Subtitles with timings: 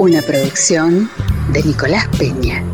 [0.00, 1.10] Una producción
[1.52, 2.64] de Nicolás Peña.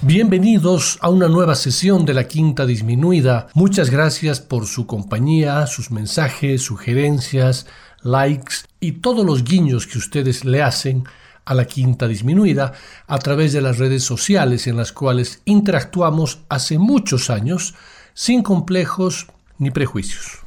[0.00, 3.48] Bienvenidos a una nueva sesión de la Quinta Disminuida.
[3.52, 7.66] Muchas gracias por su compañía, sus mensajes, sugerencias,
[8.00, 11.04] likes y todos los guiños que ustedes le hacen
[11.44, 12.72] a la quinta disminuida
[13.06, 17.74] a través de las redes sociales en las cuales interactuamos hace muchos años
[18.14, 19.26] sin complejos
[19.58, 20.40] ni prejuicios.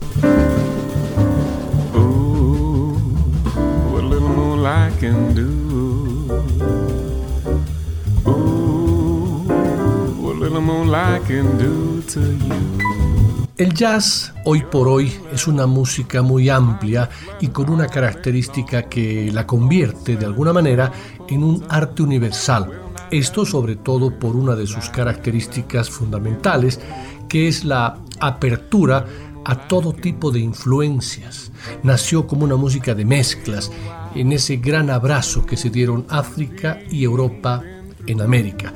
[13.58, 17.10] El jazz hoy por hoy es una música muy amplia
[17.42, 20.92] y con una característica que la convierte de alguna manera
[21.28, 22.70] en un arte universal.
[23.10, 26.80] Esto sobre todo por una de sus características fundamentales,
[27.28, 29.08] que es la apertura
[29.44, 31.52] a todo tipo de influencias.
[31.82, 33.72] Nació como una música de mezclas
[34.14, 37.64] en ese gran abrazo que se dieron África y Europa
[38.06, 38.72] en América,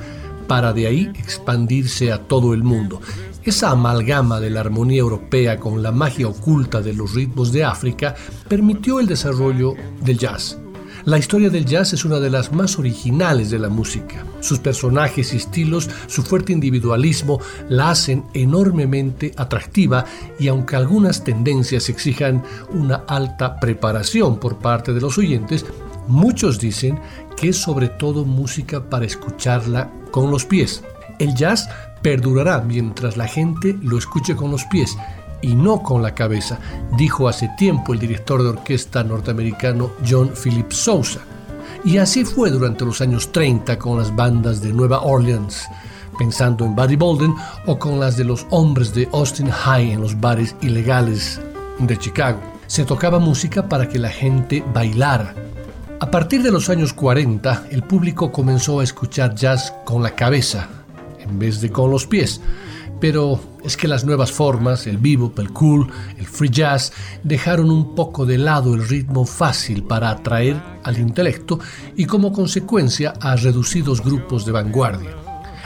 [0.48, 3.00] para de ahí expandirse a todo el mundo.
[3.44, 8.14] Esa amalgama de la armonía europea con la magia oculta de los ritmos de África
[8.48, 10.58] permitió el desarrollo del jazz.
[11.06, 14.24] La historia del jazz es una de las más originales de la música.
[14.38, 20.04] Sus personajes y estilos, su fuerte individualismo la hacen enormemente atractiva
[20.38, 25.66] y aunque algunas tendencias exijan una alta preparación por parte de los oyentes,
[26.06, 27.00] muchos dicen
[27.36, 30.84] que es sobre todo música para escucharla con los pies.
[31.18, 31.68] El jazz
[32.02, 34.96] perdurará mientras la gente lo escuche con los pies
[35.42, 36.58] y no con la cabeza,
[36.96, 41.20] dijo hace tiempo el director de orquesta norteamericano John Philip Sousa.
[41.84, 45.66] Y así fue durante los años 30 con las bandas de Nueva Orleans,
[46.16, 47.34] pensando en Buddy Bolden,
[47.66, 51.40] o con las de los hombres de Austin High en los bares ilegales
[51.80, 52.40] de Chicago.
[52.68, 55.34] Se tocaba música para que la gente bailara.
[55.98, 60.68] A partir de los años 40, el público comenzó a escuchar jazz con la cabeza,
[61.32, 62.40] en vez de con los pies.
[63.00, 65.88] Pero es que las nuevas formas, el bebop, el cool,
[66.18, 66.92] el free jazz,
[67.24, 71.58] dejaron un poco de lado el ritmo fácil para atraer al intelecto
[71.96, 75.16] y como consecuencia a reducidos grupos de vanguardia.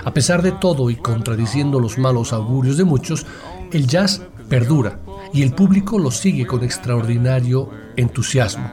[0.04, 3.26] A pesar de todo y contradiciendo los malos augurios de muchos,
[3.72, 5.00] el jazz perdura
[5.32, 8.70] y el público lo sigue con extraordinario entusiasmo.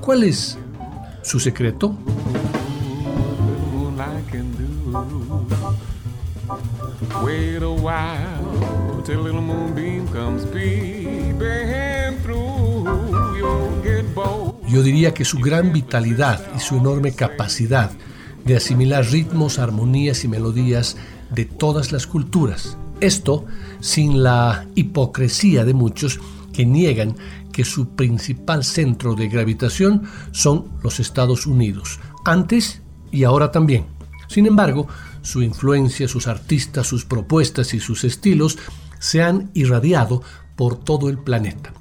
[0.00, 0.56] ¿Cuál es
[1.22, 1.96] su secreto?
[14.68, 17.90] Yo diría que su gran vitalidad y su enorme capacidad
[18.44, 20.96] de asimilar ritmos, armonías y melodías
[21.30, 22.76] de todas las culturas.
[23.00, 23.44] Esto
[23.80, 26.20] sin la hipocresía de muchos
[26.52, 27.16] que niegan
[27.52, 33.86] que su principal centro de gravitación son los Estados Unidos, antes y ahora también.
[34.28, 34.88] Sin embargo,
[35.24, 38.58] su influencia, sus artistas, sus propuestas y sus estilos
[39.00, 40.22] se han irradiado
[40.54, 41.72] por todo el planeta.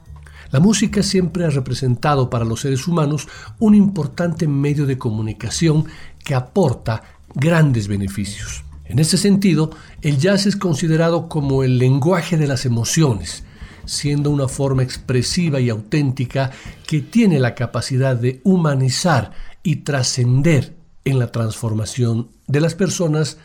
[0.50, 3.28] La música siempre ha representado para los seres humanos
[3.60, 5.86] un importante medio de comunicación
[6.24, 7.04] que aporta
[7.36, 8.64] grandes beneficios.
[8.86, 9.72] En ese sentido,
[10.02, 13.44] el jazz es considerado como el lenguaje de las emociones,
[13.86, 16.52] siendo una forma expresiva y auténtica
[16.88, 19.32] que tiene la capacidad de humanizar
[19.64, 23.38] y trascender en la transformación de las personas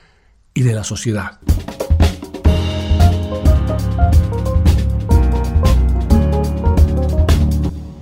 [0.55, 1.39] y de la sociedad.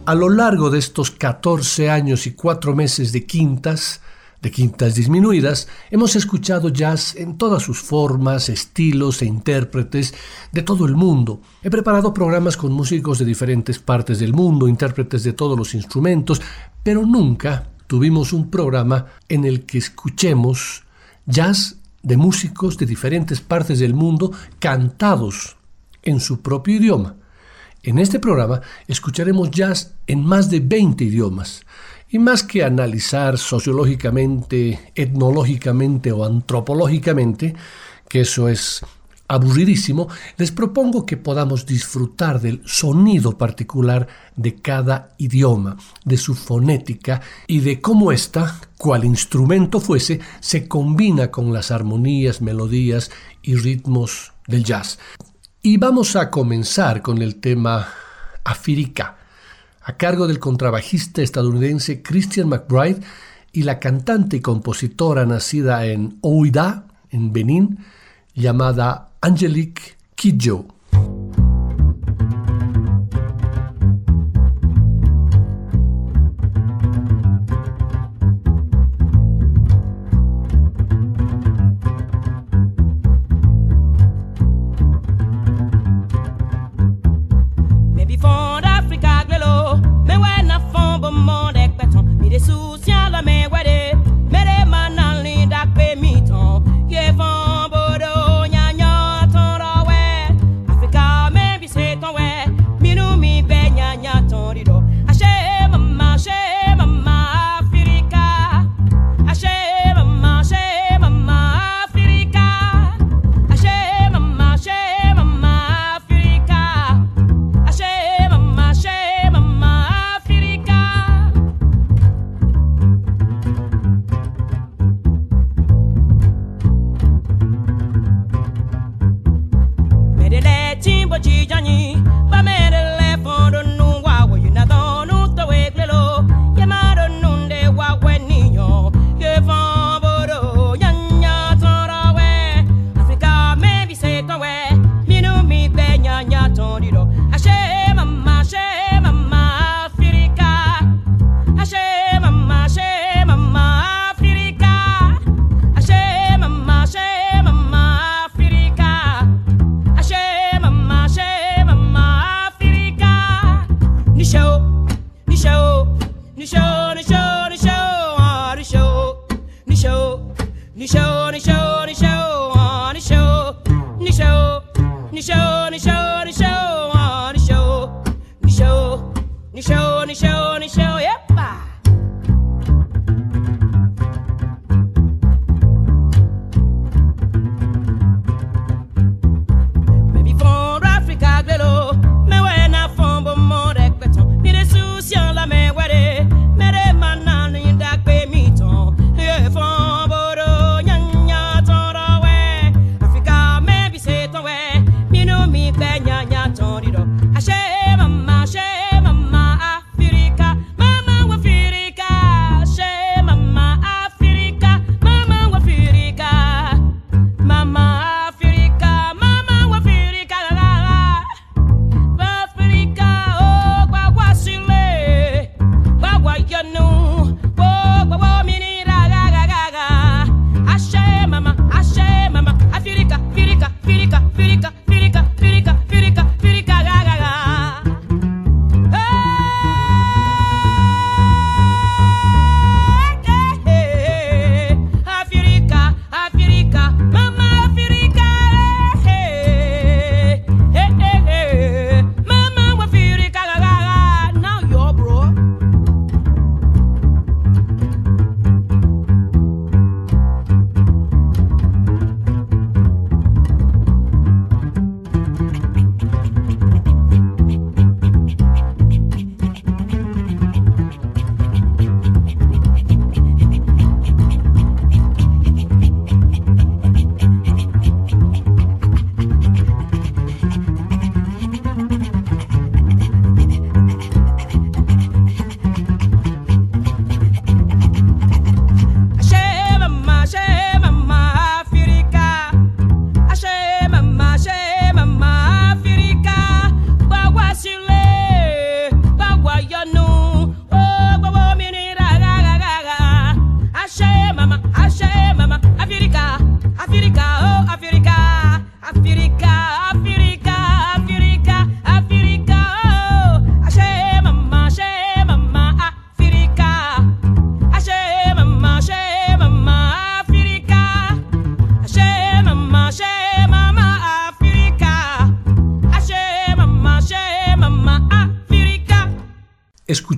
[0.06, 4.00] A lo largo de estos 14 años y 4 meses de quintas,
[4.40, 10.14] de quintas disminuidas, hemos escuchado jazz en todas sus formas, estilos e intérpretes
[10.52, 11.40] de todo el mundo.
[11.60, 16.40] He preparado programas con músicos de diferentes partes del mundo, intérpretes de todos los instrumentos,
[16.84, 20.84] pero nunca tuvimos un programa en el que escuchemos
[21.26, 25.56] jazz de músicos de diferentes partes del mundo cantados
[26.02, 27.16] en su propio idioma.
[27.82, 31.62] En este programa escucharemos jazz en más de 20 idiomas.
[32.08, 37.56] Y más que analizar sociológicamente, etnológicamente o antropológicamente,
[38.08, 38.82] que eso es
[39.28, 44.06] aburridísimo, les propongo que podamos disfrutar del sonido particular
[44.36, 51.30] de cada idioma, de su fonética y de cómo ésta, cual instrumento fuese, se combina
[51.30, 53.10] con las armonías, melodías
[53.42, 54.98] y ritmos del jazz.
[55.62, 57.88] Y vamos a comenzar con el tema
[58.44, 59.18] Afirika,
[59.82, 63.00] a cargo del contrabajista estadounidense Christian McBride
[63.52, 67.78] y la cantante y compositora nacida en Ouida, en Benín,
[68.34, 70.75] llamada Angelique Kidjo.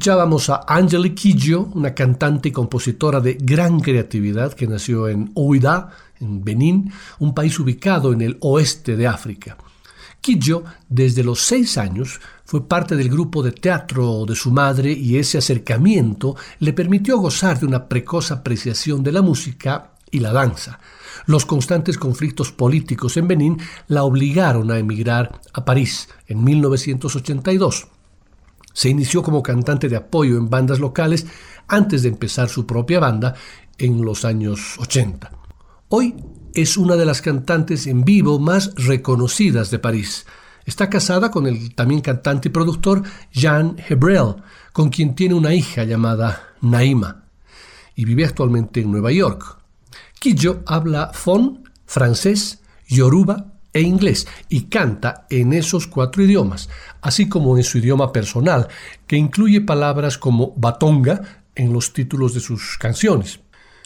[0.09, 5.91] Escuchábamos a Angelique Kidjo, una cantante y compositora de gran creatividad que nació en Ouida,
[6.19, 9.59] en Benín, un país ubicado en el oeste de África.
[10.23, 15.19] Kidjo, desde los seis años, fue parte del grupo de teatro de su madre y
[15.19, 20.81] ese acercamiento le permitió gozar de una precoz apreciación de la música y la danza.
[21.27, 27.89] Los constantes conflictos políticos en Benín la obligaron a emigrar a París en 1982.
[28.73, 31.27] Se inició como cantante de apoyo en bandas locales
[31.67, 33.35] antes de empezar su propia banda
[33.79, 35.31] en los años 80.
[35.89, 36.15] Hoy
[36.55, 40.27] es una de las cantantes en vivo más reconocidas de París.
[40.67, 44.37] Está casada con el también cantante y productor Jean Hebrel,
[44.73, 47.25] con quien tiene una hija llamada Naima,
[47.95, 49.59] y vive actualmente en Nueva York.
[50.19, 56.69] Kijo habla fon, francés, yoruba e inglés y canta en esos cuatro idiomas,
[57.01, 58.69] así como en su idioma personal,
[59.07, 63.41] que incluye palabras como batonga en los títulos de sus canciones.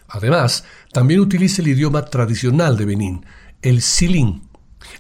[0.09, 3.27] Además, también utiliza el idioma tradicional de Benín,
[3.63, 4.43] el silín.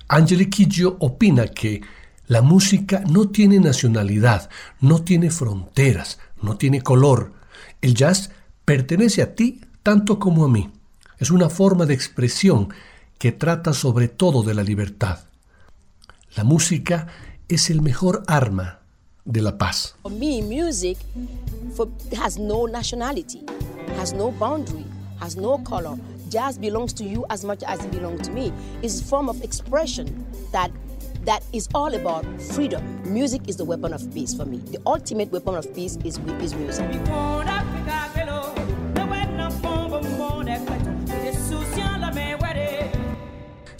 [0.08, 1.82] Angelique Kidjo opina que
[2.26, 4.48] la música no tiene nacionalidad,
[4.80, 7.32] no tiene fronteras, no tiene color.
[7.82, 8.30] El jazz
[8.64, 10.70] pertenece a ti tanto como a mí.
[11.18, 12.72] Es una forma de expresión
[13.22, 15.20] que trata sobre todo de la libertad.
[16.34, 17.06] La música
[17.46, 18.80] es el mejor arma
[19.24, 19.94] de la paz.
[20.02, 20.98] For me, music
[21.76, 21.86] for,
[22.20, 23.44] has no nationality,
[23.96, 24.84] has no boundary,
[25.20, 25.96] has no color.
[26.30, 28.52] Jazz belongs to you as much as it belongs to me.
[28.82, 30.72] It's a form of expression that
[31.24, 32.24] that is all about
[32.56, 32.82] freedom.
[33.04, 34.58] Music is the weapon of peace for me.
[34.72, 36.90] The ultimate weapon of peace is, is music.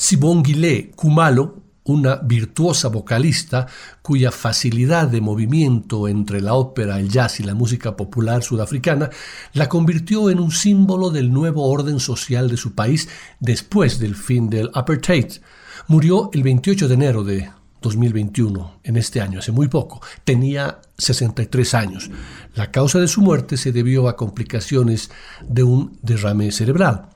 [0.03, 3.69] Sibongile Kumalo, una virtuosa vocalista
[4.03, 9.11] cuya facilidad de movimiento entre la ópera, el jazz y la música popular sudafricana
[9.53, 14.51] la convirtió en un símbolo del nuevo orden social de su país después del fin
[14.51, 15.35] del apartheid.
[15.87, 20.03] Murió el 28 de enero de 2021, en este año, hace muy poco.
[20.25, 22.11] Tenía 63 años.
[22.57, 25.13] La causa de su muerte se debió a complicaciones
[25.49, 27.12] de un derrame cerebral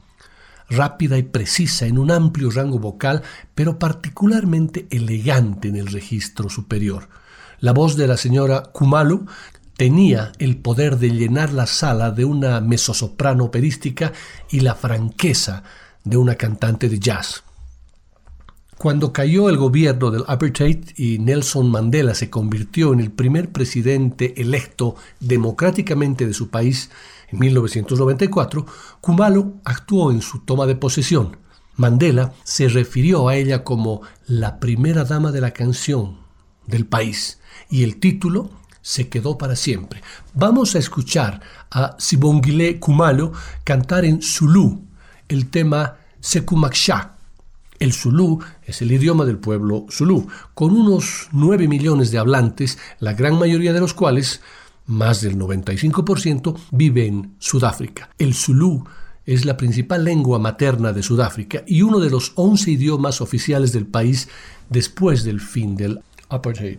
[0.69, 3.23] rápida y precisa en un amplio rango vocal,
[3.55, 7.09] pero particularmente elegante en el registro superior.
[7.61, 9.27] La voz de la señora Kumalu
[9.77, 14.13] tenía el poder de llenar la sala de una mezzosoprano operística
[14.51, 15.63] y la franqueza
[16.05, 17.46] de una cantante de jazz.
[18.79, 24.35] Cuando cayó el gobierno del apartheid y Nelson Mandela se convirtió en el primer presidente
[24.37, 26.91] electo democráticamente de su país,
[27.29, 28.67] en 1994,
[29.01, 31.39] Kumalo actuó en su toma de posesión.
[31.77, 36.19] Mandela se refirió a ella como la primera dama de la canción
[36.67, 37.41] del país
[37.71, 38.51] y el título
[38.83, 40.03] se quedó para siempre.
[40.35, 41.41] Vamos a escuchar
[41.71, 43.33] a Sibongile Kumalo
[43.65, 44.85] cantar en Zulu
[45.29, 47.16] el tema Sekumaksha.
[47.79, 53.13] El Zulu es el idioma del pueblo Zulu, con unos 9 millones de hablantes, la
[53.13, 54.41] gran mayoría de los cuales
[54.87, 58.11] más del 95% vive en Sudáfrica.
[58.19, 58.85] El Zulu
[59.25, 63.87] es la principal lengua materna de Sudáfrica y uno de los 11 idiomas oficiales del
[63.87, 64.29] país
[64.71, 66.79] después del fin del apartheid.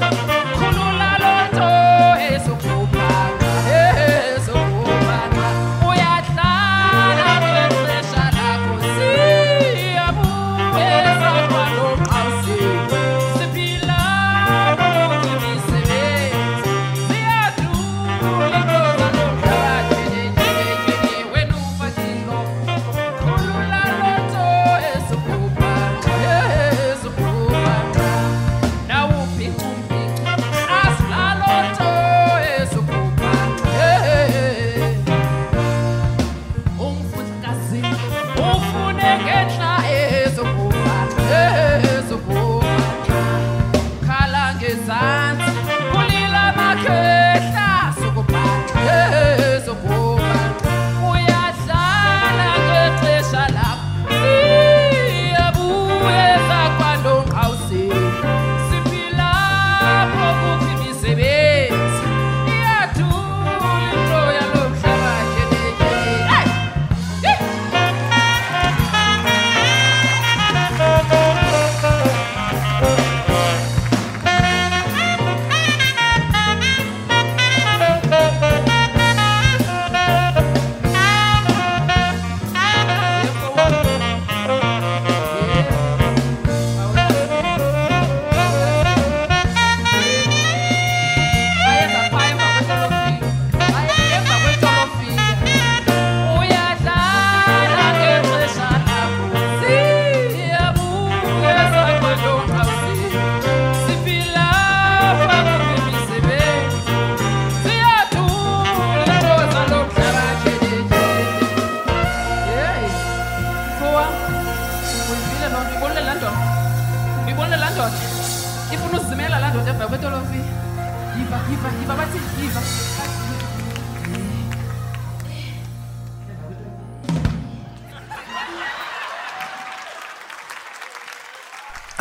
[0.00, 0.71] Come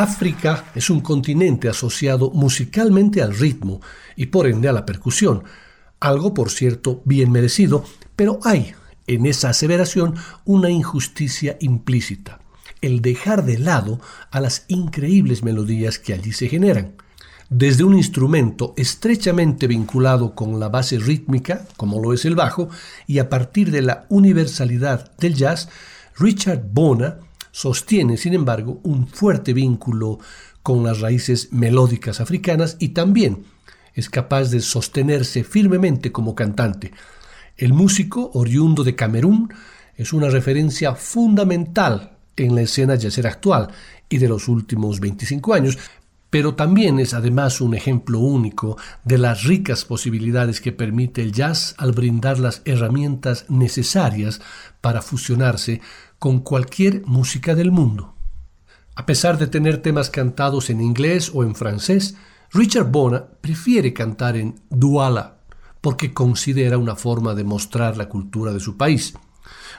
[0.01, 3.81] África es un continente asociado musicalmente al ritmo
[4.15, 5.43] y por ende a la percusión,
[5.99, 7.85] algo por cierto bien merecido,
[8.15, 8.73] pero hay
[9.05, 12.39] en esa aseveración una injusticia implícita,
[12.81, 16.95] el dejar de lado a las increíbles melodías que allí se generan.
[17.51, 22.69] Desde un instrumento estrechamente vinculado con la base rítmica, como lo es el bajo,
[23.05, 25.69] y a partir de la universalidad del jazz,
[26.17, 27.17] Richard Bona
[27.51, 30.19] sostiene, sin embargo, un fuerte vínculo
[30.63, 33.45] con las raíces melódicas africanas y también
[33.93, 36.91] es capaz de sostenerse firmemente como cantante.
[37.57, 39.53] El músico, oriundo de Camerún,
[39.95, 43.69] es una referencia fundamental en la escena jazzera actual
[44.09, 45.77] y de los últimos 25 años,
[46.29, 51.75] pero también es además un ejemplo único de las ricas posibilidades que permite el jazz
[51.77, 54.41] al brindar las herramientas necesarias
[54.79, 55.81] para fusionarse
[56.21, 58.13] con cualquier música del mundo.
[58.93, 62.15] A pesar de tener temas cantados en inglés o en francés,
[62.53, 65.39] Richard Bona prefiere cantar en Douala
[65.81, 69.15] porque considera una forma de mostrar la cultura de su país,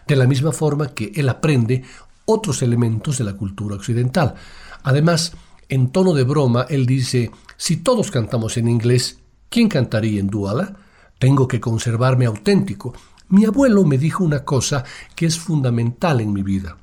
[0.09, 1.85] de la misma forma que él aprende
[2.25, 4.35] otros elementos de la cultura occidental.
[4.83, 5.35] Además,
[5.69, 10.75] en tono de broma, él dice, si todos cantamos en inglés, ¿quién cantaría en Douala?
[11.21, 12.95] Tengo que conservarme auténtico.
[13.33, 14.85] Mi abuelo me dijo una cosa
[15.17, 16.77] que es fundamental en mi vida.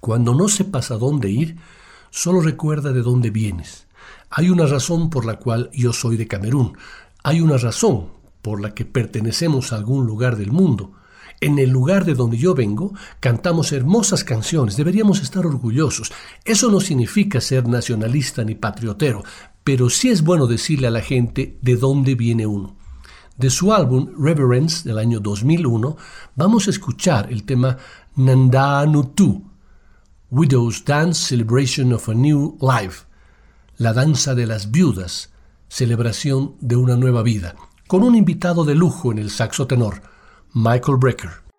[0.00, 1.56] Cuando no sepas a dónde ir,
[2.10, 3.86] solo recuerda de dónde vienes.
[4.28, 6.76] Hay una razón por la cual yo soy de Camerún.
[7.22, 8.08] Hay una razón
[8.42, 10.94] por la que pertenecemos a algún lugar del mundo.
[11.40, 16.10] En el lugar de donde yo vengo, cantamos hermosas canciones, deberíamos estar orgullosos.
[16.44, 19.22] Eso no significa ser nacionalista ni patriotero,
[19.62, 22.81] pero sí es bueno decirle a la gente de dónde viene uno.
[23.36, 25.96] De su álbum Reverence del año 2001,
[26.36, 27.78] vamos a escuchar el tema
[28.14, 29.50] Nandanutu,
[30.30, 33.06] Widow's Dance Celebration of a New Life,
[33.78, 35.30] la danza de las viudas,
[35.68, 37.56] celebración de una nueva vida
[37.92, 40.02] con un invitado de lujo en el saxo tenor,
[40.54, 41.51] Michael Brecker.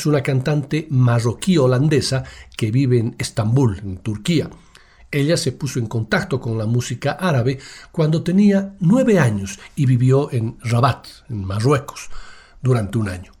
[0.00, 2.24] Es una cantante marroquí holandesa
[2.56, 4.48] que vive en Estambul, en Turquía.
[5.10, 7.58] Ella se puso en contacto con la música árabe
[7.92, 12.08] cuando tenía nueve años y vivió en Rabat, en Marruecos,
[12.62, 13.32] durante un año.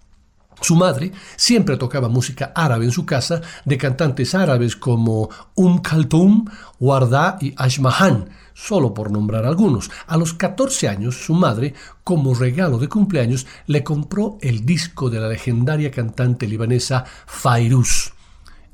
[0.60, 6.44] Su madre siempre tocaba música árabe en su casa de cantantes árabes como Um Kaltoum,
[6.78, 8.28] Warda y Ashmahan,
[8.60, 9.90] solo por nombrar algunos.
[10.06, 15.20] A los 14 años, su madre, como regalo de cumpleaños, le compró el disco de
[15.20, 18.12] la legendaria cantante libanesa Fairuz.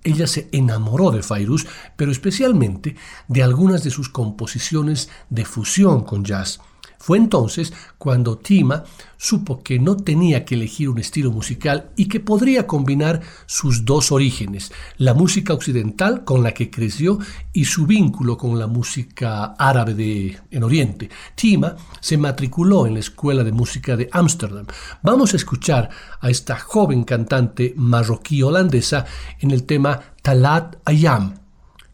[0.02, 2.96] Ella se enamoró de Fairuz, pero especialmente
[3.28, 6.60] de algunas de sus composiciones de fusión con jazz.
[6.98, 8.84] Fue entonces cuando Tima
[9.16, 14.12] supo que no tenía que elegir un estilo musical y que podría combinar sus dos
[14.12, 17.18] orígenes, la música occidental con la que creció
[17.52, 21.10] y su vínculo con la música árabe de, en Oriente.
[21.34, 24.66] Tima se matriculó en la Escuela de Música de Ámsterdam.
[25.02, 29.06] Vamos a escuchar a esta joven cantante marroquí holandesa
[29.40, 31.34] en el tema Talat Ayam,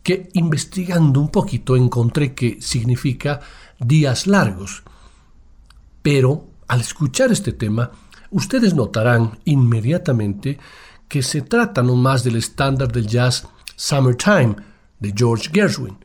[0.03, 3.41] que investigando un poquito encontré que significa
[3.79, 4.83] días largos.
[6.03, 7.91] Pero al escuchar este tema,
[8.31, 10.59] ustedes notarán inmediatamente
[11.09, 14.57] que se trata no más del estándar del jazz Summertime
[14.99, 15.97] de George Gershwin.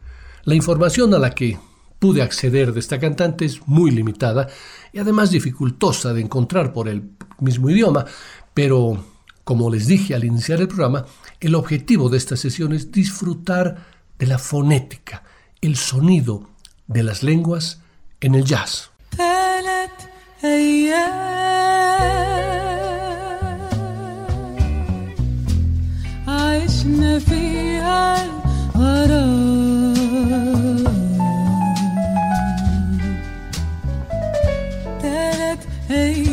[0.44, 1.58] La información a la que
[2.00, 4.48] pude acceder de esta cantante es muy limitada
[4.94, 8.06] y además dificultosa de encontrar por el mismo idioma,
[8.54, 9.04] pero
[9.44, 11.06] como les dije al iniciar el programa,
[11.40, 13.86] el objetivo de esta sesión es disfrutar
[14.20, 15.24] de la fonética,
[15.62, 16.50] el sonido
[16.88, 17.82] de las lenguas
[18.20, 18.92] en el jazz.
[19.18, 19.98] ثلاث
[20.44, 21.18] أيام
[26.28, 29.94] عشنا فيها الغرام.
[35.02, 36.27] ثلاث أيام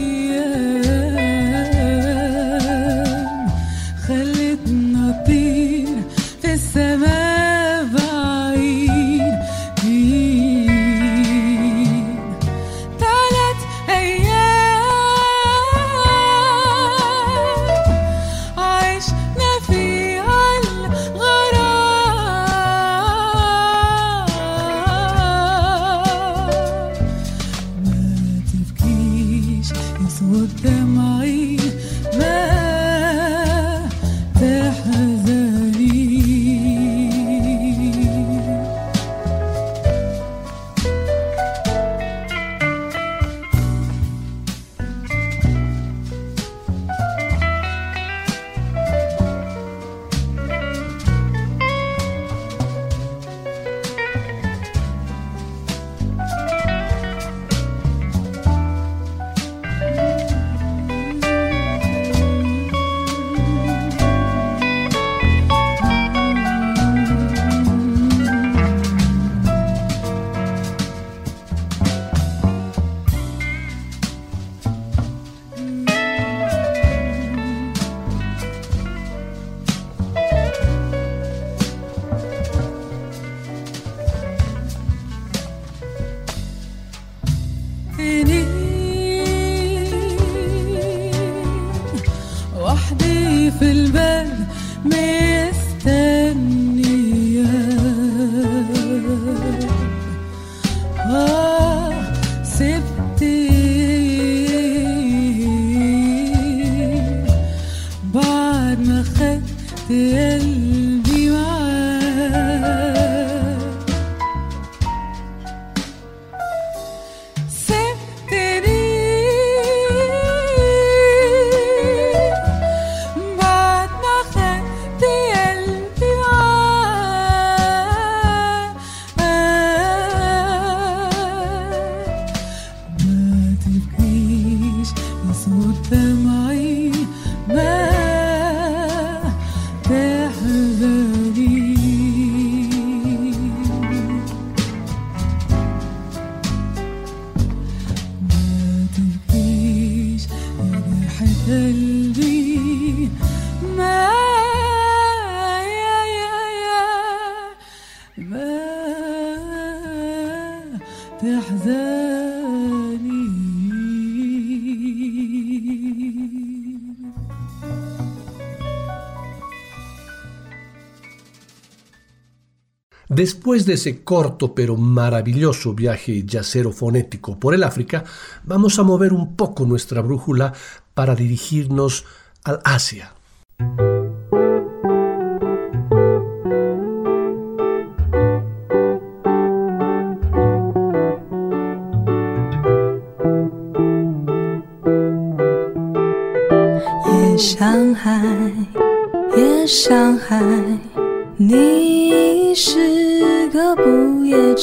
[173.14, 178.03] Después de ese corto pero maravilloso viaje yacero fonético por el África,
[178.42, 180.53] vamos a mover un poco nuestra brújula
[180.94, 182.05] para dirigirnos
[182.42, 183.14] al Asia.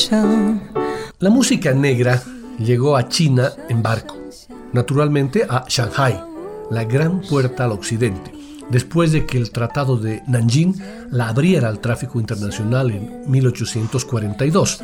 [0.09, 2.23] La música negra
[2.57, 4.17] llegó a China en barco,
[4.73, 6.19] naturalmente a Shanghai,
[6.71, 8.31] la gran puerta al occidente,
[8.69, 10.75] después de que el Tratado de Nanjing
[11.11, 14.81] la abriera al tráfico internacional en 1842.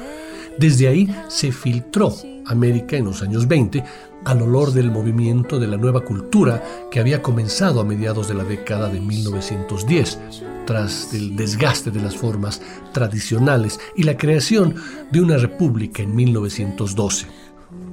[0.60, 2.13] Desde ahí se filtró
[2.45, 3.84] América en los años 20
[4.28, 6.62] al olor del movimiento de la nueva cultura
[6.92, 10.20] que había comenzado a mediados de la década de 1910,
[10.66, 12.62] tras el desgaste de las formas
[12.92, 14.76] tradicionales y la creación
[15.12, 17.26] de una república en 1912.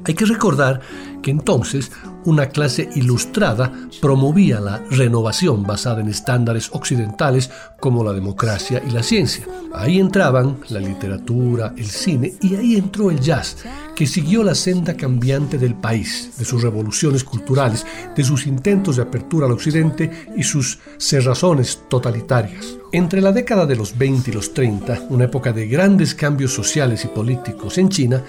[0.05, 0.81] Hay que recordar
[1.23, 1.91] que entonces
[2.27, 9.03] una clase ilustrada promovía la renovación basada en estándares occidentales como la democracia y la
[9.03, 9.47] ciencia.
[9.75, 13.57] Ahí entraban la literatura, el cine y ahí entró el jazz,
[13.95, 19.03] que siguió la senda cambiante del país, de sus revoluciones culturales, de sus intentos de
[19.03, 22.77] apertura al occidente y sus cerrazones totalitarias.
[22.93, 27.05] Entre la década de los 20 y los 30, una época de grandes cambios sociales
[27.05, 28.23] y políticos en China,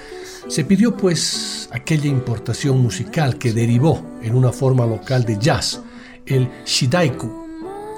[0.48, 5.82] se pidió pues aquella importación musical que derivó en una forma local de jazz,
[6.26, 7.46] el shidaiku,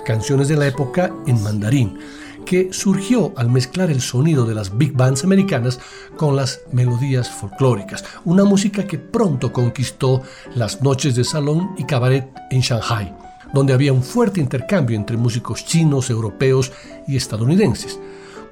[0.05, 1.99] canciones de la época en mandarín,
[2.45, 5.79] que surgió al mezclar el sonido de las big bands americanas
[6.15, 10.21] con las melodías folclóricas, una música que pronto conquistó
[10.55, 13.13] las noches de salón y cabaret en Shanghai,
[13.53, 16.71] donde había un fuerte intercambio entre músicos chinos, europeos
[17.07, 17.99] y estadounidenses,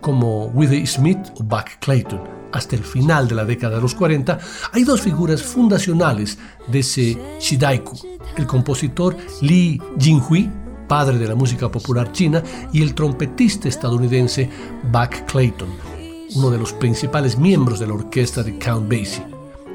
[0.01, 4.39] como Willie Smith o Buck Clayton, hasta el final de la década de los 40,
[4.71, 6.37] hay dos figuras fundacionales
[6.67, 7.97] de ese shidaiku,
[8.37, 10.49] el compositor Li Jinhui,
[10.87, 12.41] padre de la música popular china,
[12.71, 14.49] y el trompetista estadounidense
[14.89, 15.67] Buck Clayton,
[16.35, 19.25] uno de los principales miembros de la orquesta de Count Basie.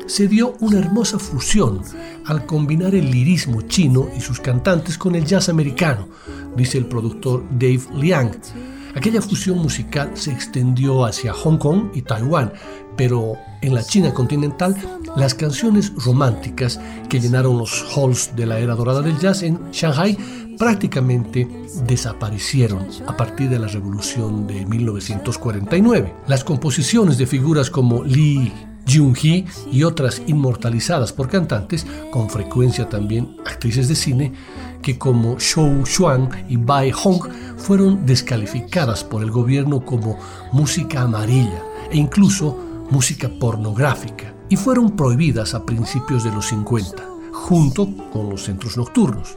[0.07, 1.83] Se dio una hermosa fusión
[2.25, 6.09] al combinar el lirismo chino y sus cantantes con el jazz americano,
[6.57, 8.33] dice el productor Dave Liang
[8.95, 12.53] Aquella fusión musical se extendió hacia Hong Kong y Taiwán,
[12.97, 14.77] pero en la China continental
[15.17, 20.17] las canciones románticas que llenaron los halls de la era dorada del jazz en Shanghai
[20.59, 21.49] prácticamente
[21.87, 26.15] desaparecieron a partir de la revolución de 1949.
[26.27, 28.53] Las composiciones de figuras como Li
[28.87, 34.33] Jung-hee y otras inmortalizadas por cantantes, con frecuencia también actrices de cine,
[34.83, 37.21] que como Shou Xuan y Bai Hong
[37.57, 40.19] fueron descalificadas por el gobierno como
[40.53, 42.57] música amarilla e incluso
[42.91, 49.37] música pornográfica y fueron prohibidas a principios de los 50, junto con los centros nocturnos.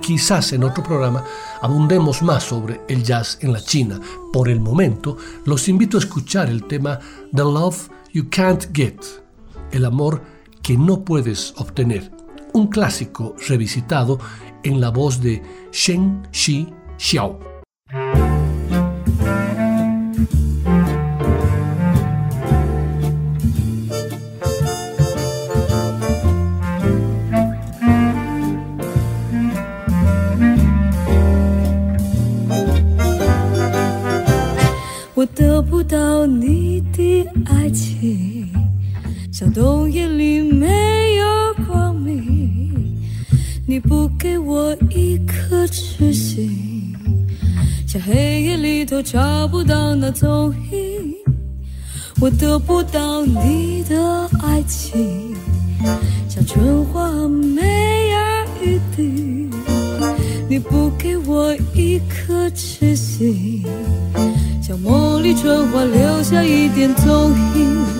[0.00, 1.24] Quizás en otro programa
[1.60, 4.00] abundemos más sobre el jazz en la China.
[4.32, 6.98] Por el momento, los invito a escuchar el tema
[7.34, 8.99] The Love You Can't Get,
[9.71, 10.21] el amor
[10.61, 12.11] que no puedes obtener,
[12.53, 14.19] un clásico revisitado
[14.63, 15.41] en la voz de
[15.71, 17.39] Shen Shi Xiao.
[35.23, 36.76] 我得不到你
[37.46, 38.48] 爱情，
[39.32, 41.24] 像冬夜里没有
[41.66, 42.96] 光明。
[43.66, 46.94] 你不给我一颗痴心，
[47.86, 51.14] 像黑夜里头找不到那踪影。
[52.20, 55.34] 我得不到你的爱情，
[56.28, 58.18] 像春花没有
[58.64, 59.48] 雨滴。
[60.48, 63.64] 你不给我一颗痴心。
[64.68, 67.97] 像茉莉春花留下一点踪影。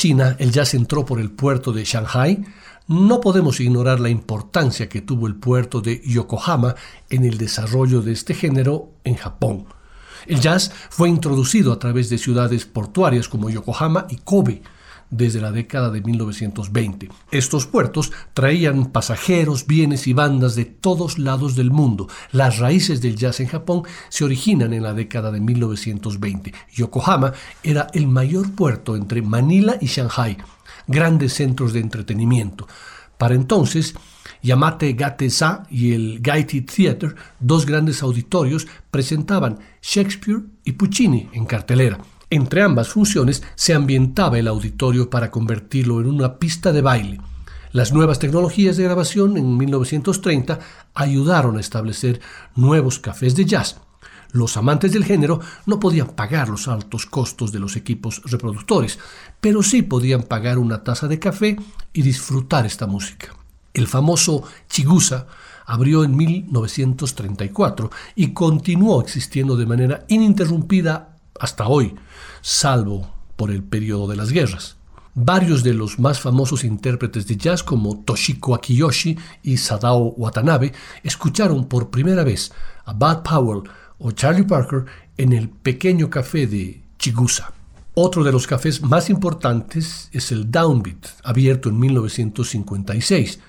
[0.00, 2.42] China el jazz entró por el puerto de Shanghai,
[2.88, 6.74] no podemos ignorar la importancia que tuvo el puerto de Yokohama
[7.10, 9.66] en el desarrollo de este género en Japón.
[10.26, 14.62] El jazz fue introducido a través de ciudades portuarias como Yokohama y Kobe,
[15.10, 17.08] desde la década de 1920.
[17.30, 22.08] Estos puertos traían pasajeros, bienes y bandas de todos lados del mundo.
[22.32, 26.54] Las raíces del jazz en Japón se originan en la década de 1920.
[26.72, 27.32] Yokohama
[27.62, 30.36] era el mayor puerto entre Manila y Shanghai,
[30.86, 32.66] grandes centros de entretenimiento.
[33.18, 33.94] Para entonces,
[34.42, 41.98] Yamate Gate-sa y el Gaiety Theatre, dos grandes auditorios, presentaban Shakespeare y Puccini en cartelera.
[42.32, 47.20] Entre ambas funciones se ambientaba el auditorio para convertirlo en una pista de baile.
[47.72, 50.60] Las nuevas tecnologías de grabación en 1930
[50.94, 52.20] ayudaron a establecer
[52.54, 53.80] nuevos cafés de jazz.
[54.30, 59.00] Los amantes del género no podían pagar los altos costos de los equipos reproductores,
[59.40, 61.56] pero sí podían pagar una taza de café
[61.92, 63.34] y disfrutar esta música.
[63.74, 65.26] El famoso Chigusa
[65.66, 71.94] abrió en 1934 y continuó existiendo de manera ininterrumpida hasta hoy,
[72.40, 74.76] salvo por el periodo de las guerras.
[75.14, 80.72] Varios de los más famosos intérpretes de jazz como Toshiko Akiyoshi y Sadao Watanabe
[81.02, 82.52] escucharon por primera vez
[82.84, 84.84] a Bud Powell o Charlie Parker
[85.16, 87.52] en el pequeño café de Chigusa.
[87.94, 93.40] Otro de los cafés más importantes es el Downbeat, abierto en 1956,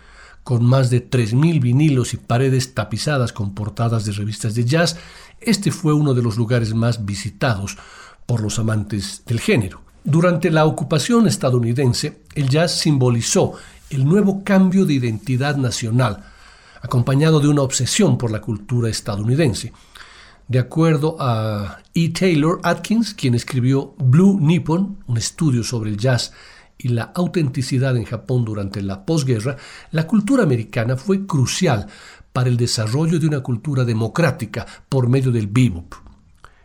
[0.44, 4.98] con más de 3.000 vinilos y paredes tapizadas con portadas de revistas de jazz.
[5.39, 7.78] Este fue uno de los lugares más visitados
[8.26, 9.82] por los amantes del género.
[10.03, 13.53] Durante la ocupación estadounidense, el jazz simbolizó
[13.91, 16.24] el nuevo cambio de identidad nacional,
[16.82, 19.74] acompañado de una obsesión por la cultura estadounidense.
[20.47, 22.09] De acuerdo a E.
[22.09, 26.34] Taylor Atkins, quien escribió Blue Nippon, un estudio sobre el jazz
[26.78, 29.55] y la autenticidad en Japón durante la posguerra,
[29.91, 31.88] la cultura americana fue crucial
[32.34, 35.93] para el desarrollo de una cultura democrática por medio del bebop.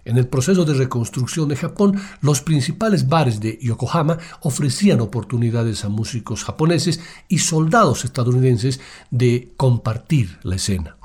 [0.07, 5.88] En el proceso de reconstrucción de Japón, los principales bares de Yokohama ofrecían oportunidades a
[5.88, 8.78] músicos japoneses y soldados estadounidenses
[9.11, 10.96] de compartir la escena.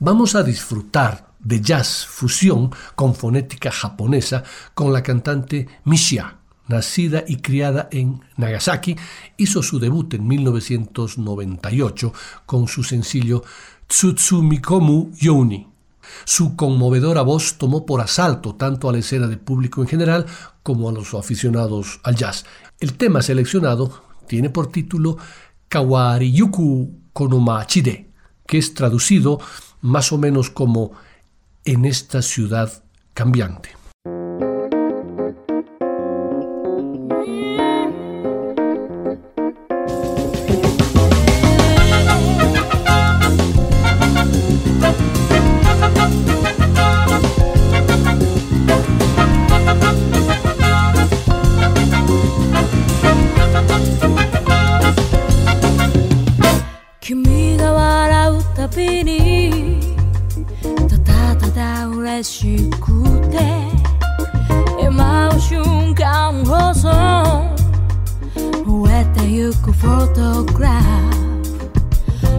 [0.00, 4.42] Vamos a disfrutar de jazz fusión con fonética japonesa
[4.74, 8.96] con la cantante Mishia, nacida y criada en Nagasaki,
[9.36, 12.12] hizo su debut en 1998
[12.44, 13.44] con su sencillo
[13.86, 15.71] Tsutsumikomu Yoni.
[16.24, 20.26] Su conmovedora voz tomó por asalto tanto a la escena de público en general
[20.62, 22.44] como a los aficionados al jazz.
[22.80, 25.18] El tema seleccionado tiene por título
[25.68, 28.10] Kawariyuku Konomachide,
[28.46, 29.40] que es traducido
[29.80, 30.92] más o menos como
[31.64, 32.82] en esta ciudad
[33.14, 33.81] cambiante.「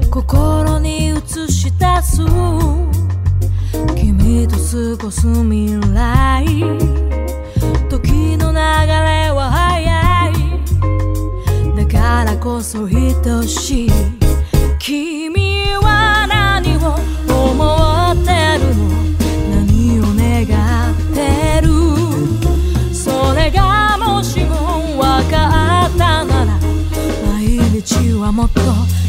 [0.09, 1.19] 心に映
[1.49, 2.21] し出す
[3.95, 6.45] 君と過ごす未来
[7.89, 13.91] 時の流れは早いだからこそ愛しい
[14.79, 15.42] 君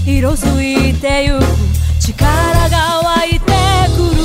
[0.06, 1.44] 色づいてゆく
[1.98, 3.46] 力が湧いて
[3.96, 4.20] くる。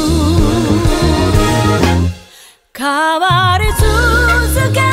[2.78, 4.89] 変わり続け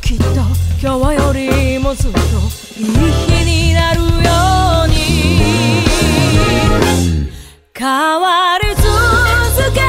[0.00, 0.24] きっと
[0.80, 2.18] 今日よりもずっと
[2.78, 4.06] いい日になるよ
[4.86, 4.94] うに
[7.74, 9.81] 変わり続け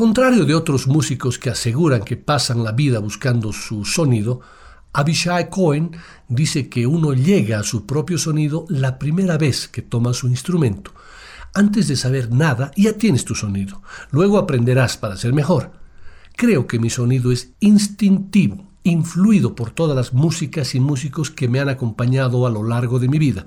[0.00, 4.40] contrario de otros músicos que aseguran que pasan la vida buscando su sonido,
[4.94, 5.90] Abishai Cohen
[6.26, 10.94] dice que uno llega a su propio sonido la primera vez que toma su instrumento.
[11.52, 13.82] Antes de saber nada, ya tienes tu sonido.
[14.10, 15.72] Luego aprenderás para ser mejor.
[16.34, 21.60] Creo que mi sonido es instintivo, influido por todas las músicas y músicos que me
[21.60, 23.44] han acompañado a lo largo de mi vida.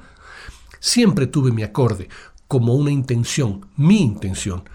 [0.80, 2.10] Siempre tuve mi acorde
[2.48, 4.66] como una intención, mi intención.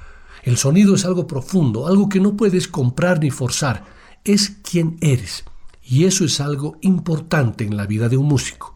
[0.49, 3.85] El sonido es algo profundo, algo que no puedes comprar ni forzar.
[4.25, 5.45] Es quien eres.
[5.85, 8.75] Y eso es algo importante en la vida de un músico.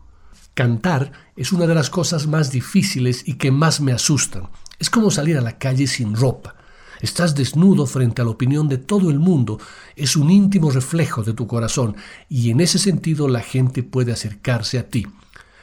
[0.52, 4.50] Cantar es una de las cosas más difíciles y que más me asustan.
[4.78, 6.56] Es como salir a la calle sin ropa.
[7.00, 9.58] Estás desnudo frente a la opinión de todo el mundo.
[9.96, 11.96] Es un íntimo reflejo de tu corazón
[12.28, 15.06] y en ese sentido la gente puede acercarse a ti.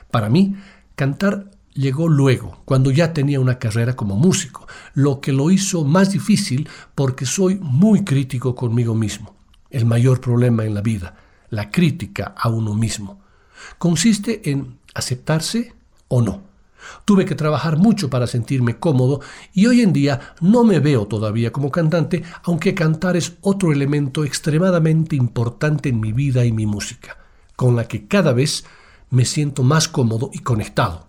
[0.10, 0.56] Para mí,
[0.96, 6.12] cantar llegó luego, cuando ya tenía una carrera como músico, lo que lo hizo más
[6.12, 9.34] difícil porque soy muy crítico conmigo mismo.
[9.70, 11.16] El mayor problema en la vida,
[11.50, 13.22] la crítica a uno mismo.
[13.78, 15.74] Consiste en aceptarse
[16.10, 16.44] o no.
[17.06, 19.22] Tuve que trabajar mucho para sentirme cómodo
[19.54, 24.26] y hoy en día no me veo todavía como cantante, aunque cantar es otro elemento
[24.26, 27.18] extremadamente importante en mi vida y mi música,
[27.56, 28.66] con la que cada vez
[29.12, 31.09] me siento más cómodo y conectado.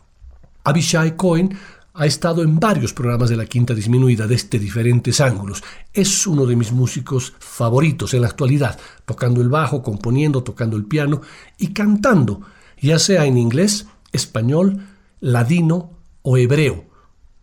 [0.65, 1.57] Abishai Cohen
[1.95, 5.63] ha estado en varios programas de la Quinta Disminuida desde diferentes ángulos.
[5.93, 10.85] Es uno de mis músicos favoritos en la actualidad, tocando el bajo, componiendo, tocando el
[10.85, 11.21] piano
[11.59, 12.43] y cantando,
[12.81, 14.87] ya sea en inglés, español,
[15.21, 15.91] ladino
[16.23, 16.85] o hebreo,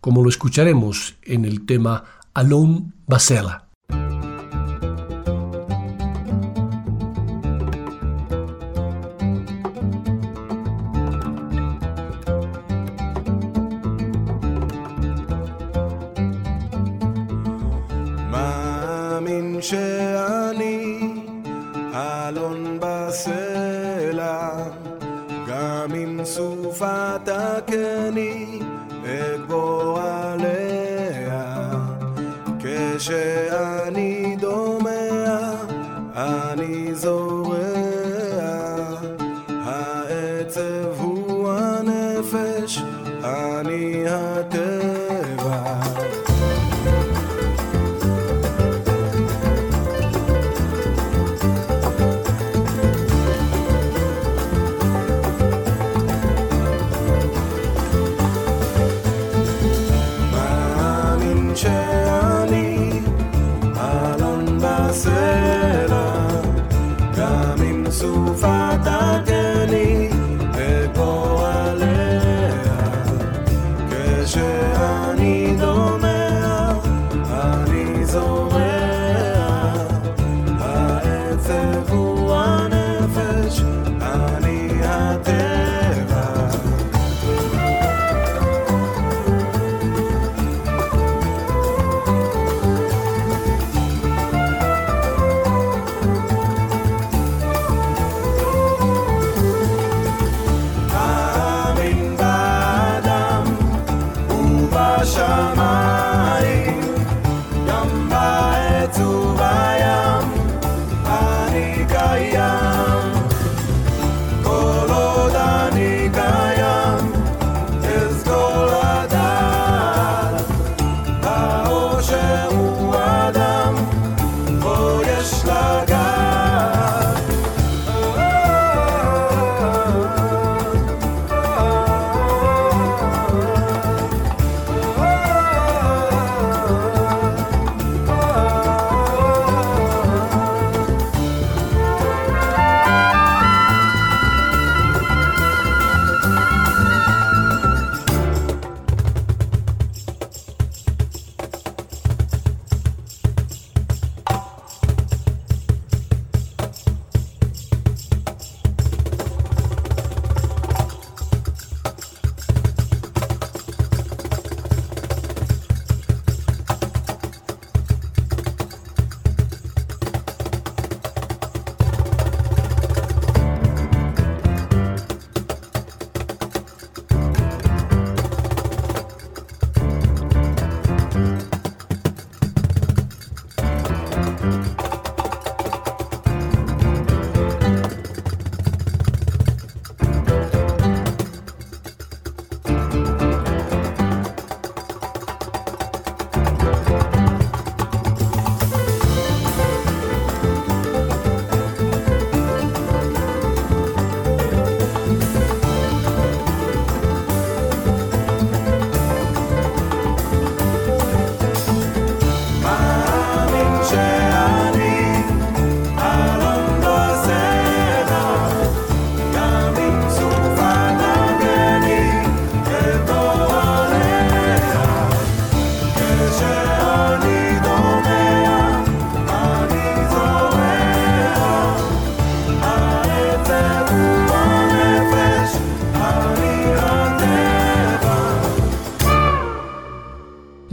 [0.00, 2.04] como lo escucharemos en el tema
[2.34, 3.68] Alon Basela.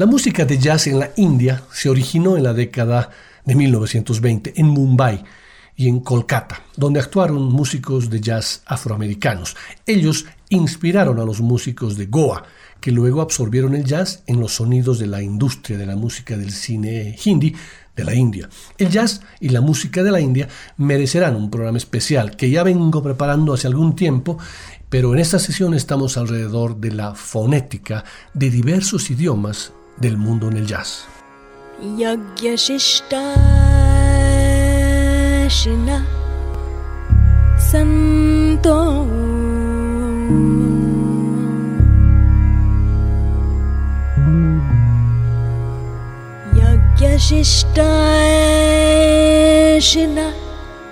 [0.06, 3.10] La música de jazz en la India se originó en la década
[3.44, 5.24] de 1920 en Mumbai
[5.76, 9.58] y en Kolkata, donde actuaron músicos de jazz afroamericanos.
[9.88, 12.44] Ellos inspiraron a los músicos de Goa,
[12.80, 16.52] que luego absorbieron el jazz en los sonidos de la industria de la música del
[16.52, 17.56] cine hindi,
[17.96, 18.48] de la India.
[18.78, 20.48] El jazz y la música de la India
[20.78, 24.38] merecerán un programa especial que ya vengo preparando hace algún tiempo,
[24.88, 30.58] pero en esta sesión estamos alrededor de la fonética de diversos idiomas del mundo en
[30.58, 31.08] el jazz.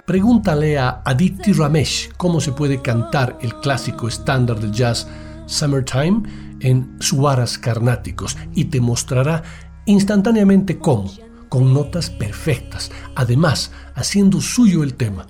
[0.05, 5.07] Pregúntale a Aditi Ramesh cómo se puede cantar el clásico estándar del jazz
[5.45, 6.23] Summertime
[6.64, 9.43] en suaras carnáticos y te mostrará
[9.86, 11.11] instantáneamente cómo,
[11.49, 15.28] con notas perfectas, además haciendo suyo el tema.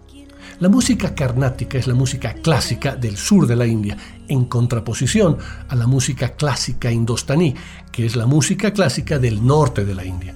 [0.60, 3.98] La música carnática es la música clásica del sur de la India,
[4.30, 7.56] en contraposición a la música clásica indostaní,
[7.92, 10.36] que es la música clásica del norte de la India.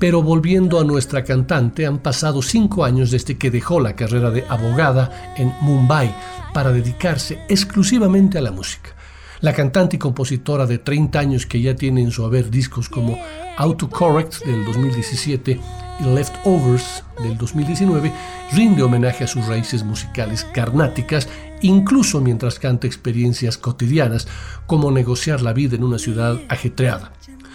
[0.00, 4.44] Pero volviendo a nuestra cantante, han pasado cinco años desde que dejó la carrera de
[4.48, 6.14] abogada en Mumbai
[6.54, 8.97] para dedicarse exclusivamente a la música.
[9.40, 13.16] La cantante y compositora de 30 años que ya tiene en su haber discos como
[13.56, 15.60] Autocorrect del 2017
[16.00, 18.12] y Leftovers del 2019,
[18.52, 21.28] rinde homenaje a sus raíces musicales carnáticas,
[21.62, 24.26] incluso mientras canta experiencias cotidianas
[24.66, 27.12] como negociar la vida en una ciudad ajetreada.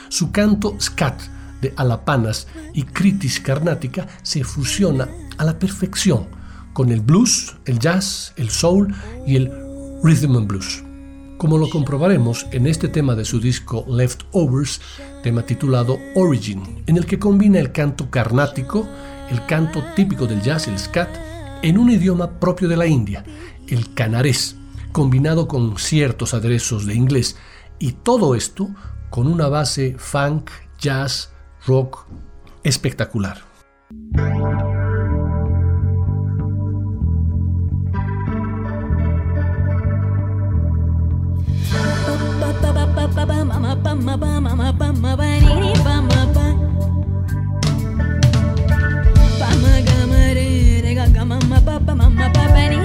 [0.08, 1.22] Su canto scat
[1.62, 6.28] de alapanas y critis carnática se fusiona a la perfección
[6.72, 8.96] con el blues, el jazz, el soul
[9.28, 9.52] y el
[10.02, 10.84] rhythm and blues.
[11.44, 14.80] Como lo comprobaremos en este tema de su disco Leftovers,
[15.24, 18.88] tema titulado Origin, en el que combina el canto carnático,
[19.30, 21.10] el canto típico del jazz, el scat,
[21.62, 23.26] en un idioma propio de la India,
[23.68, 24.56] el canarés,
[24.94, 27.36] combinado con ciertos aderezos de inglés,
[27.78, 28.70] y todo esto
[29.10, 31.34] con una base funk, jazz,
[31.68, 32.06] rock
[32.64, 33.42] espectacular.
[43.04, 43.76] Mama,
[51.62, 52.83] Papa, Mama, Papa,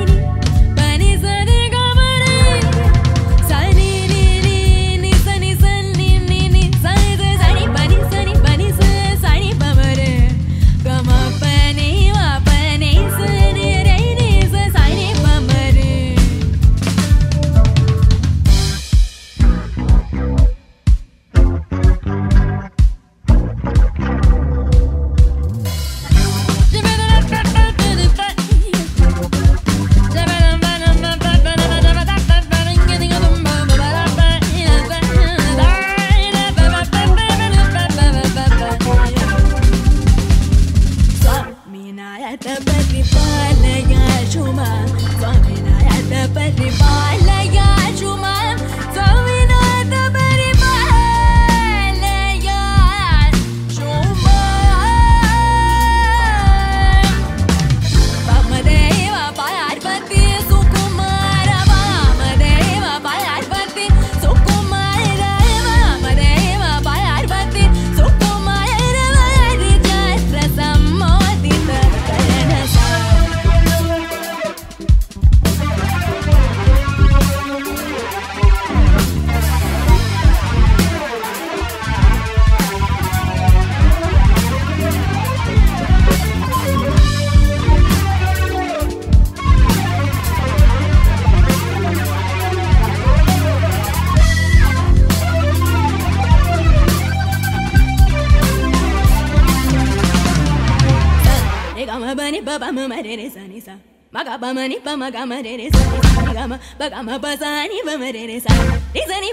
[102.68, 103.72] bagama marere sani sa
[104.12, 105.80] magabama ni pa magama rere sa
[106.20, 108.52] ni gama bagama basani ba marere sa
[108.92, 109.32] ni sani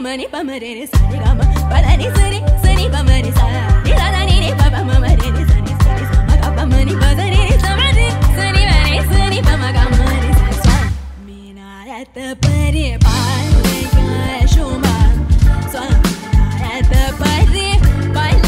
[0.00, 3.46] mani pa marere sa ni gama bala ni sari sani ba marere sa
[3.82, 5.90] ni la la ni ni pa ba ma marere sa ni sa
[6.30, 8.06] magabama ni ba sani ni sa mare
[8.38, 10.76] sani mare sani pa magama rere sa sa
[11.26, 13.46] minarat pare pal
[14.30, 14.96] ya shoma
[15.74, 17.66] sa minarat pare
[18.14, 18.47] pal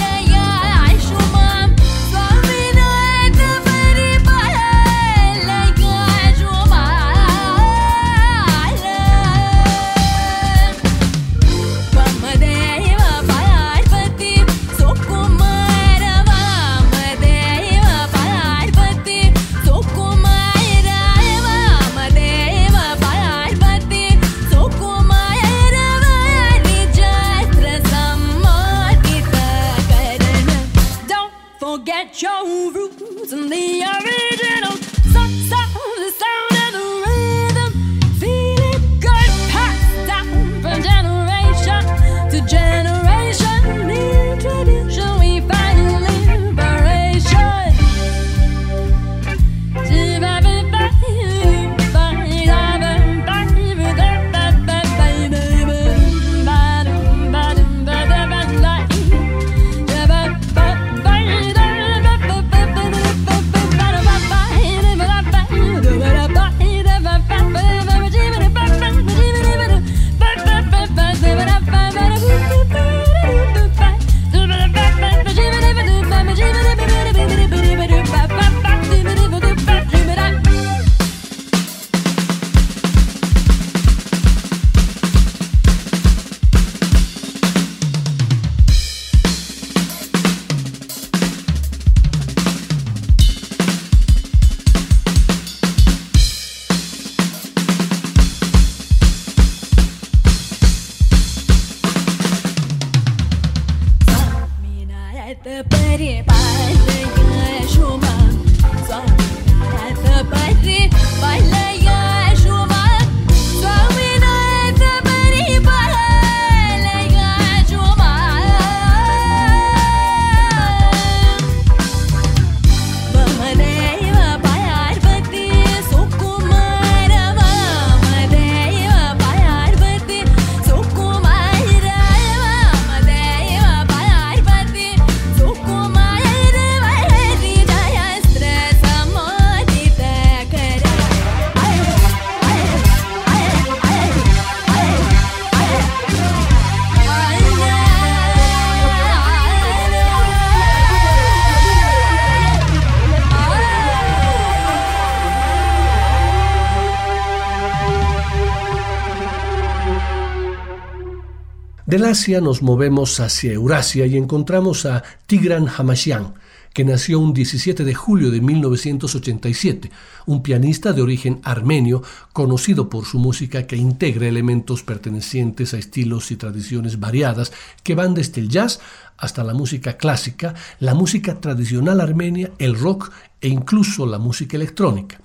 [162.10, 166.34] Asia nos movemos hacia Eurasia y encontramos a Tigran Hamashian,
[166.74, 169.92] que nació un 17 de julio de 1987,
[170.26, 172.02] un pianista de origen armenio
[172.32, 177.52] conocido por su música que integra elementos pertenecientes a estilos y tradiciones variadas
[177.84, 178.80] que van desde el jazz
[179.16, 185.20] hasta la música clásica, la música tradicional armenia, el rock e incluso la música electrónica.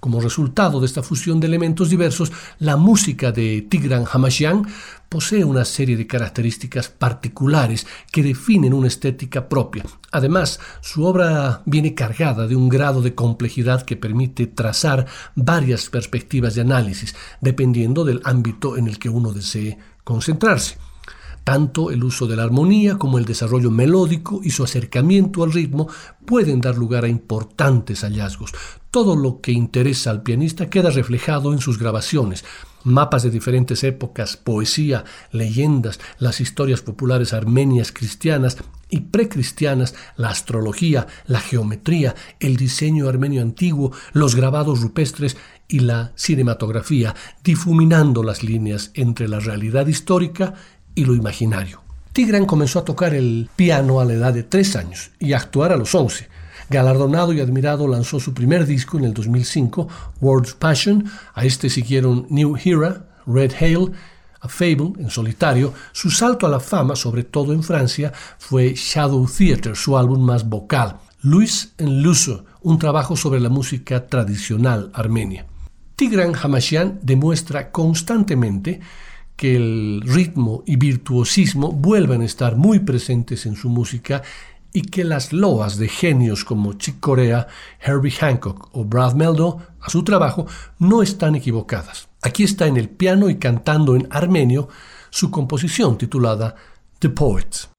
[0.00, 4.66] Como resultado de esta fusión de elementos diversos, la música de Tigran Hamashian
[5.10, 9.84] posee una serie de características particulares que definen una estética propia.
[10.12, 16.54] Además, su obra viene cargada de un grado de complejidad que permite trazar varias perspectivas
[16.54, 20.78] de análisis, dependiendo del ámbito en el que uno desee concentrarse.
[21.42, 25.88] Tanto el uso de la armonía como el desarrollo melódico y su acercamiento al ritmo
[26.24, 28.52] pueden dar lugar a importantes hallazgos.
[28.90, 32.44] Todo lo que interesa al pianista queda reflejado en sus grabaciones.
[32.82, 38.56] Mapas de diferentes épocas, poesía, leyendas, las historias populares armenias cristianas
[38.88, 45.36] y precristianas, la astrología, la geometría, el diseño armenio antiguo, los grabados rupestres
[45.68, 47.14] y la cinematografía,
[47.44, 50.54] difuminando las líneas entre la realidad histórica
[50.96, 51.80] y lo imaginario.
[52.12, 55.76] Tigran comenzó a tocar el piano a la edad de tres años y actuar a
[55.76, 56.39] los 11.
[56.70, 59.88] Galardonado y admirado, lanzó su primer disco en el 2005,
[60.20, 61.04] World's Passion.
[61.34, 63.90] A este siguieron New Hera, Red Hail,
[64.40, 65.74] A Fable en solitario.
[65.90, 70.48] Su salto a la fama, sobre todo en Francia, fue Shadow Theater, su álbum más
[70.48, 70.98] vocal.
[71.22, 75.46] Luis en Luso, un trabajo sobre la música tradicional armenia.
[75.96, 78.80] Tigran Hamashian demuestra constantemente
[79.40, 84.22] que el ritmo y virtuosismo vuelvan a estar muy presentes en su música
[84.72, 87.48] y que las loas de genios como Chick Corea,
[87.80, 90.46] Herbie Hancock o Brad Meldo a su trabajo
[90.78, 92.08] no están equivocadas.
[92.22, 94.68] Aquí está en el piano y cantando en armenio
[95.10, 96.54] su composición titulada
[96.98, 97.70] The Poets.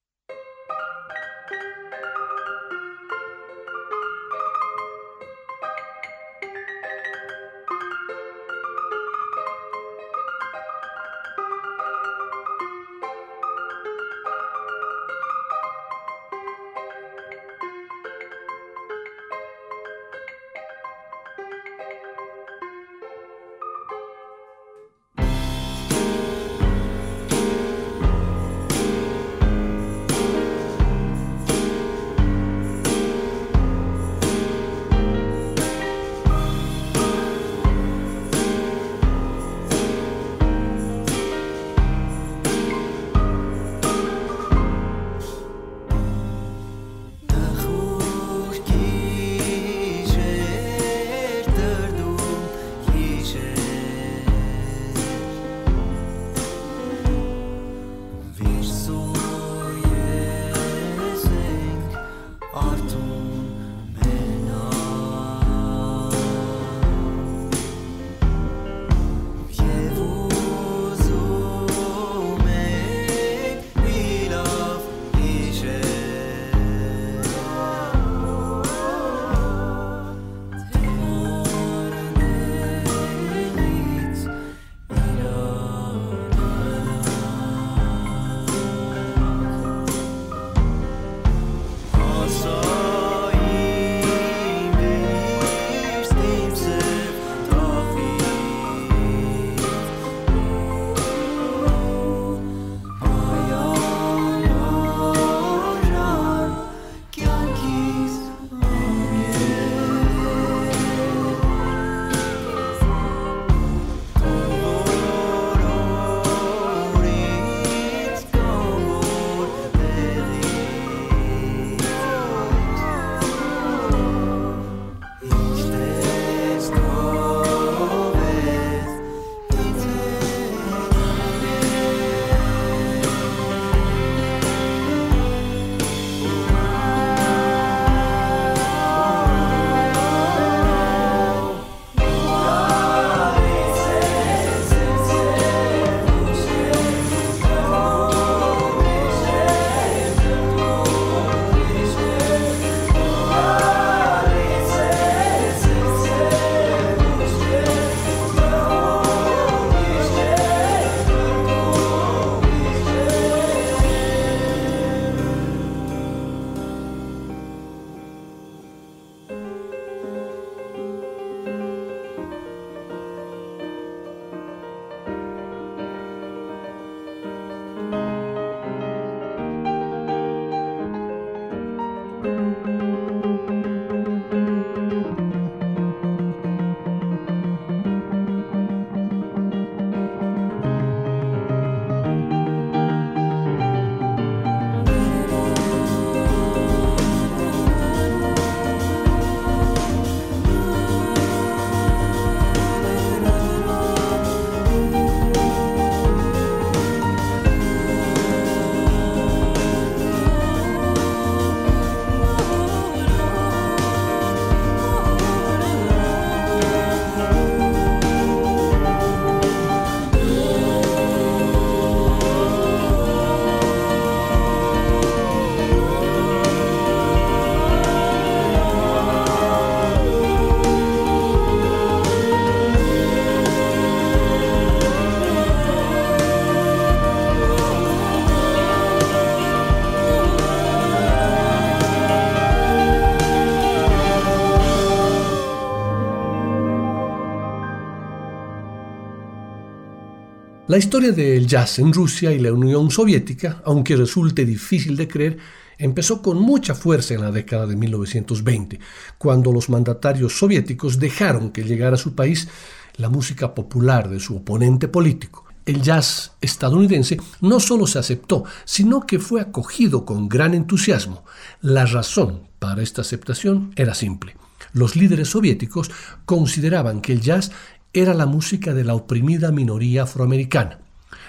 [250.72, 255.38] La historia del jazz en Rusia y la Unión Soviética, aunque resulte difícil de creer,
[255.78, 258.80] empezó con mucha fuerza en la década de 1920,
[259.18, 262.48] cuando los mandatarios soviéticos dejaron que llegara a su país
[262.96, 265.44] la música popular de su oponente político.
[265.66, 271.26] El jazz estadounidense no solo se aceptó, sino que fue acogido con gran entusiasmo.
[271.60, 274.38] La razón para esta aceptación era simple.
[274.72, 275.92] Los líderes soviéticos
[276.26, 277.52] consideraban que el jazz
[277.94, 280.80] era la música de la oprimida minoría afroamericana.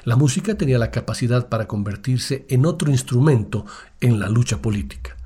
[0.05, 3.67] La música tenía la capacidad para convertirse en otro instrumento
[4.01, 5.17] en la lucha política.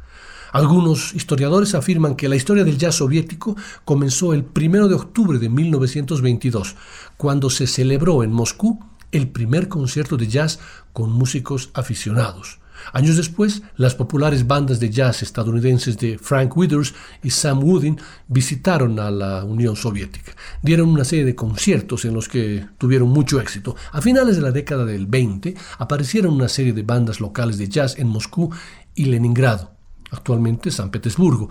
[0.53, 5.51] Algunos historiadores afirman que la historia del jazz soviético comenzó el 1 de octubre de
[5.51, 6.77] 1922,
[7.19, 8.81] cuando se celebró en Moscú
[9.13, 10.59] el primer concierto de jazz
[10.95, 12.59] con músicos aficionados.
[12.93, 18.99] Años después, las populares bandas de jazz estadounidenses de Frank Withers y Sam Woodin visitaron
[18.99, 20.33] a la Unión Soviética.
[20.63, 23.77] Dieron una serie de conciertos en los que tuvieron mucho éxito.
[23.93, 27.99] A finales de la década del 20 aparecieron una serie de bandas locales de jazz
[27.99, 28.51] en Moscú
[28.95, 29.73] y Leningrado,
[30.11, 31.49] actualmente San Petersburgo.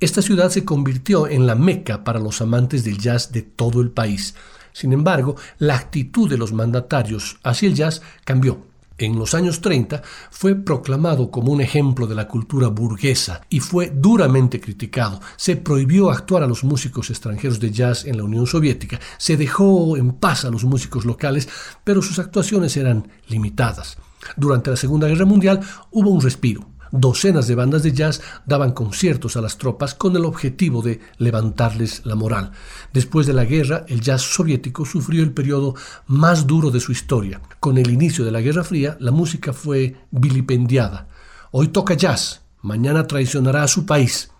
[0.00, 3.90] Esta ciudad se convirtió en la meca para los amantes del jazz de todo el
[3.90, 4.34] país.
[4.72, 8.66] Sin embargo, la actitud de los mandatarios hacia el jazz cambió
[8.98, 13.92] en los años 30 fue proclamado como un ejemplo de la cultura burguesa y fue
[13.94, 15.20] duramente criticado.
[15.36, 19.96] Se prohibió actuar a los músicos extranjeros de jazz en la Unión Soviética, se dejó
[19.96, 21.48] en paz a los músicos locales,
[21.82, 23.98] pero sus actuaciones eran limitadas.
[24.36, 26.73] Durante la Segunda Guerra Mundial hubo un respiro.
[26.96, 32.06] Docenas de bandas de jazz daban conciertos a las tropas con el objetivo de levantarles
[32.06, 32.52] la moral.
[32.92, 35.74] Después de la guerra, el jazz soviético sufrió el periodo
[36.06, 37.40] más duro de su historia.
[37.58, 41.08] Con el inicio de la Guerra Fría, la música fue vilipendiada.
[41.50, 44.30] Hoy toca jazz, mañana traicionará a su país.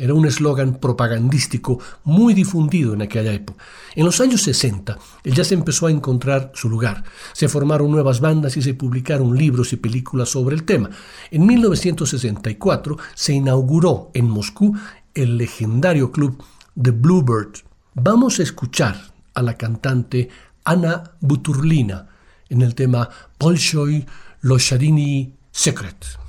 [0.00, 3.64] Era un eslogan propagandístico muy difundido en aquella época.
[3.96, 7.02] En los años 60, el jazz empezó a encontrar su lugar.
[7.32, 10.88] Se formaron nuevas bandas y se publicaron libros y películas sobre el tema.
[11.32, 14.76] En 1964 se inauguró en Moscú
[15.14, 16.44] el legendario club
[16.80, 17.64] The Bluebird.
[17.94, 20.28] Vamos a escuchar a la cantante
[20.62, 22.06] Anna Buturlina
[22.48, 24.06] en el tema Bolshoi
[24.42, 26.27] Loshadini Secret.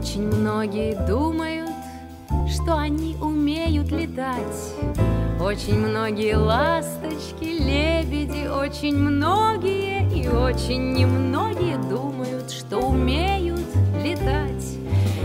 [0.00, 1.68] Очень многие думают,
[2.48, 4.72] что они умеют летать.
[5.38, 13.60] Очень многие ласточки, лебеди, очень многие и очень немногие думают, что умеют
[14.02, 14.78] летать.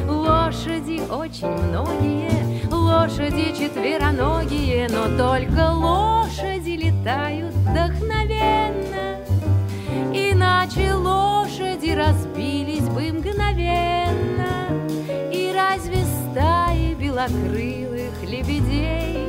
[0.09, 9.21] Лошади очень многие, лошади четвероногие, но только лошади летают вдохновенно.
[10.13, 14.04] Иначе лошади разбились бы мгновенно.
[16.35, 19.25] Стаи белокрылых лебедей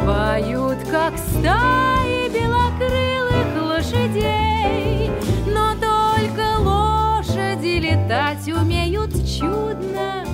[0.00, 5.10] Поют, как стаи белокрылых лошадей.
[5.46, 10.24] Но только лошади летать умеют чудно.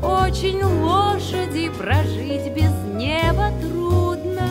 [0.00, 4.48] Очень лошади прожить без неба трудно.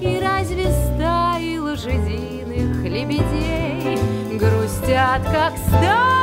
[0.00, 3.96] И разве стаи лошадиных лебедей
[4.36, 6.15] Грустят, как стаи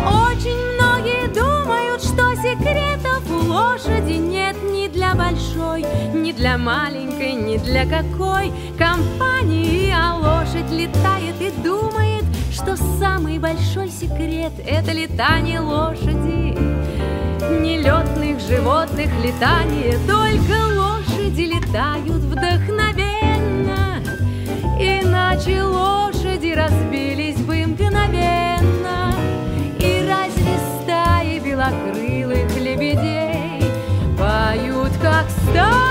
[0.00, 7.56] Очень многие думают, что секретов у лошади нет ни для большой, ни для маленькой, ни
[7.58, 9.94] для какой компании.
[9.96, 16.58] А лошадь летает и думает, что самый большой секрет— это летание лошади
[17.60, 20.69] нелетных животных летание только
[21.70, 24.02] летают вдохновенно.
[24.78, 29.14] Иначе лошади разбились бы мгновенно.
[29.78, 33.62] И разве стаи белокрылых лебедей
[34.18, 35.89] поют, как стаи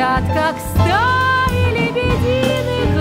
[0.00, 2.99] грустят, как стаи лебединых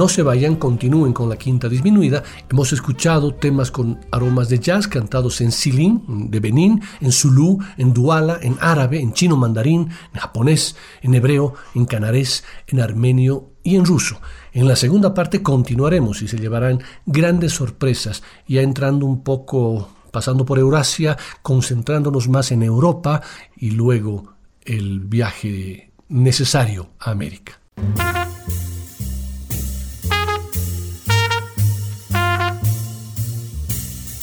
[0.00, 2.22] No se vayan, continúen con la quinta disminuida.
[2.48, 7.92] Hemos escuchado temas con aromas de jazz cantados en Silin, de Benín, en Zulu, en
[7.92, 13.76] Duala, en árabe, en chino mandarín, en japonés, en hebreo, en canarés, en armenio y
[13.76, 14.22] en ruso.
[14.54, 20.46] En la segunda parte continuaremos y se llevarán grandes sorpresas, ya entrando un poco, pasando
[20.46, 23.20] por Eurasia, concentrándonos más en Europa
[23.54, 24.32] y luego
[24.64, 27.60] el viaje necesario a América.